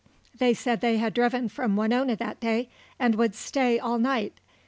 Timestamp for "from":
1.47-1.75